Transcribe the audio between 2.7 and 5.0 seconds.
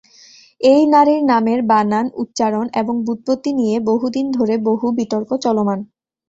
এবং ব্যুৎপত্তি নিয়ে বহুদিন ধরে বহু